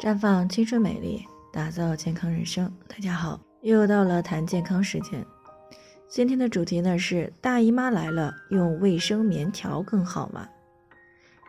[0.00, 2.72] 绽放青春美丽，打造健康人生。
[2.88, 5.22] 大家好，又到了谈健康时间。
[6.08, 10.48] 今天的主题呢是大姨妈来了，用卫生棉条更好吗？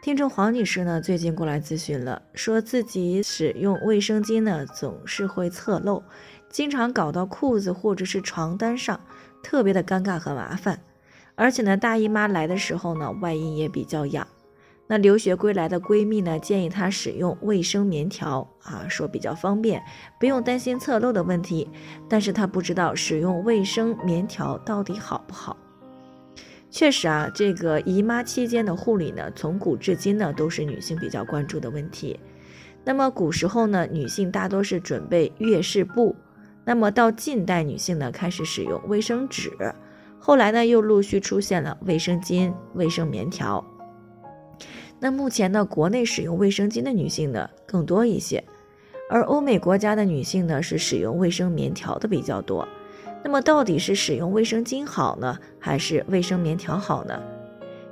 [0.01, 6.03] 听众黄女士呢最近过来咨询了，说自己使用卫生巾呢总是会侧漏，
[6.49, 8.99] 经常搞到裤子或者是床单上，
[9.41, 10.77] 特别的尴尬和麻烦。
[11.35, 14.27] 而且呢，大姨妈来的时候呢，外阴也比较痒。
[14.91, 19.81] 那留学归来的闺蜜呢，建议她使用卫生棉条啊，说比较方便，
[20.19, 21.69] 不用担心侧漏的问题。
[22.09, 25.55] 但是她不知道使用卫生棉条到底好不好。
[26.69, 32.19] 确实啊，这个姨妈期间的护理呢，从古至今呢，都是女性比较关注的问题。
[32.83, 36.13] 那么古时候呢，女性大多是准备月事布，
[36.65, 39.53] 那么到近代，女性呢开始使用卫生纸，
[40.19, 43.65] 后来呢又陆续出现了卫生巾、卫生棉条。
[45.03, 48.43] 那目前呢，国内使用卫生巾的女性呢更多一些，
[49.09, 52.67] 而欧美国家的女性呢是使用卫生棉条的比较多。
[53.23, 57.19] 那么到底是使用卫生巾好呢，还是卫生棉条好呢？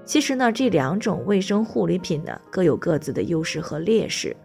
[0.06, 4.36] 其实呢，这两种卫生护理品呢各有各自的优势和劣势。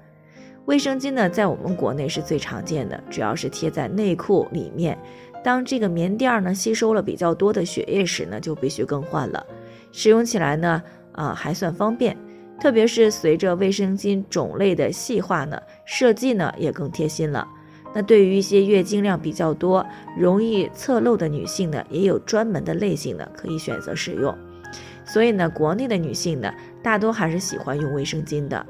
[0.64, 4.98] 卫生巾呢在我们国内是最常见的，主要是贴在内裤里面。
[5.42, 9.47] 当这个棉垫呢吸收了比较多的血液时呢，就必须更换了。
[9.92, 12.16] 使用起来呢，啊还算方便。
[12.60, 17.47] 特别是随着卫生巾种类的细化呢，设计呢也更贴心了。
[17.94, 19.86] 那对于一些月经量比较多、
[20.19, 24.36] 容易侧漏的女性呢，也有专门的类型呢可以选择使用。
[25.05, 28.64] 所以呢，国内的女性呢，大多还是喜欢用卫生巾的。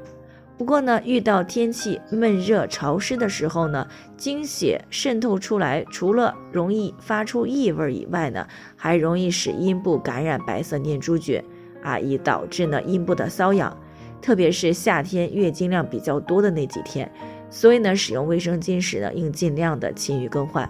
[0.57, 11.43] 不过呢，遇到天气闷热潮湿的时候呢，经血渗透出来，除了容易发出异味以外呢，还容易使阴部感染白色念珠菌。
[11.85, 13.77] 啊，以导致呢阴部的瘙痒，
[14.19, 17.09] 特别是夏天月经量比较多的那几天，
[17.51, 20.67] 所以呢，使用卫生巾时呢，应尽量的勤于更换。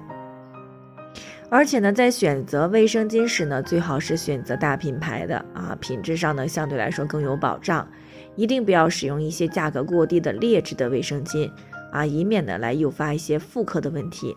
[1.49, 7.87] 而且呢，在选择卫生巾时呢，最好是选择大品牌的啊，品质上呢相对来说更有保障。
[8.35, 11.49] 一定不要使用一些价格过低的劣质的卫生巾
[11.93, 14.35] 啊，以免呢来诱发一些妇科的问题。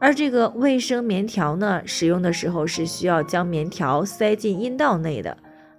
[0.00, 5.36] 而这个卫生棉条呢，使用的时候是需要将棉条塞进阴道内的。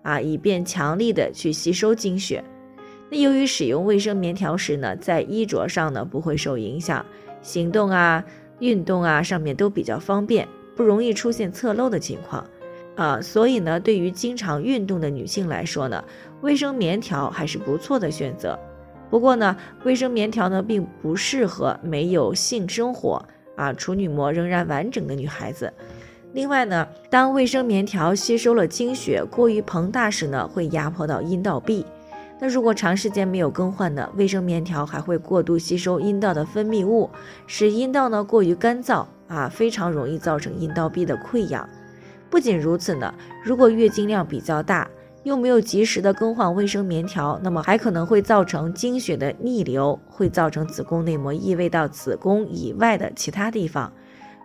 [0.07, 2.41] 啊，以便强力的去吸收经血。
[3.09, 7.05] 那由于使用卫生棉条时呢，在衣着上呢不会受影响，
[7.41, 8.23] 行动啊、
[8.59, 10.47] 运动啊上面都比较方便，
[10.77, 12.41] 不容易出现侧漏的情况。
[12.95, 16.01] 啊，所以呢，对于经常运动的女性来说呢，
[16.39, 18.57] 卫生棉条还是不错的选择。
[19.09, 23.21] 不过呢，卫生棉条呢并不适合没有性生活
[23.57, 25.71] 啊、处女膜仍然完整的女孩子。
[26.33, 31.85] 另外呢，当卫生棉条吸收了经血过于膨大时呢，会压迫到阴道壁。
[32.39, 37.09] 那如果长时间没有更换呢，卫生棉条还会过度吸收阴道的分泌物，
[37.47, 41.67] 使阴道呢过于干燥啊，非常容易造成阴道壁的溃疡。
[42.29, 43.11] 不仅如此呢，
[43.43, 44.87] 如果月经量比较大，
[45.23, 53.91] 又没有及时的更换卫生棉条，那么还可能会造成经血的逆流，会造成子宫内膜异位到子宫以外的其他地方。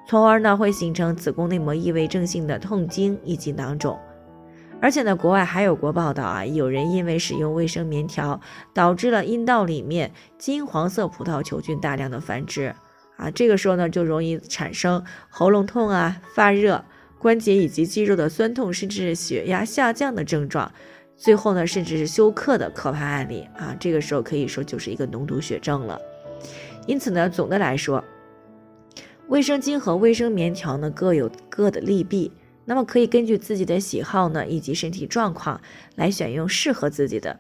[0.07, 3.99] 从而呢，会形成子宫内膜异位症性的痛经以及囊肿，
[4.81, 8.39] 而且呢，国外还有过报道啊，有人因为使用卫生棉条，
[8.75, 12.75] 导致了阴道里面金黄色葡萄球菌大量的繁殖
[13.17, 16.85] 啊，这个时候呢，就容易产生喉咙痛啊、发热、
[17.19, 20.71] 关节以及肌肉的酸痛，甚至是血压下降的症状，
[21.17, 25.99] 最后呢，甚至是休克的可怕案例啊，这个时候可以说就是一个脓毒血症了。
[26.87, 28.03] 因此呢，总的来说。
[29.29, 32.31] 卫生巾和卫生棉条呢各有各的利弊，
[32.65, 35.61] 那么可以根据自己的喜好呢以及身体状况
[35.97, 37.39] 来选用适合自己的。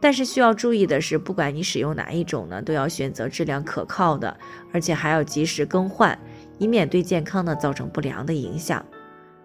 [0.00, 4.38] 但是需要注意的是，不管你使用哪一种呢，都要选择质量可靠的，
[4.72, 6.16] 而且还要及时更换，
[6.58, 8.84] 以免对健康呢造成不良的影响。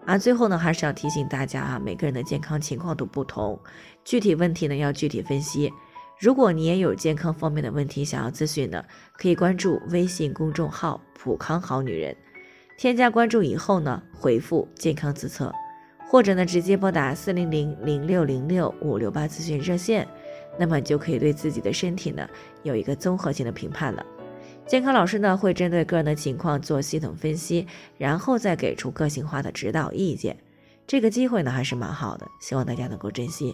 [0.06, 3.59] 啊，最后呢还是要提醒大家啊，每个人的健康情况都不同，
[4.06, 5.73] 具体问题呢要具体分析。
[6.23, 8.85] 如果你也有健康方面的问题想要咨询呢，
[9.17, 12.16] 可以关注微信公众号“普康好女人”，
[12.79, 15.53] 添加关注以后呢，回复“健康自测”，
[16.08, 20.08] 或者呢直接拨打四零零零六零六五六八咨询热线，
[20.58, 22.26] 那么就可以对自己的身体呢
[22.61, 24.05] 有一个综合性的评判了。
[24.66, 27.67] 健康老师呢会针对个人的情况做系统分析，
[27.97, 30.37] 然后再给出个性化的指导意见。
[30.87, 33.53] 这个机会呢还是蛮好的，希望大家能够珍惜。